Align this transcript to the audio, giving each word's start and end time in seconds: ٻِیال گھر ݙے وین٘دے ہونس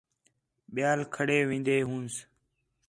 ٻِیال 0.73 0.99
گھر 1.13 1.27
ݙے 1.29 1.37
وین٘دے 1.49 1.75
ہونس 1.87 2.15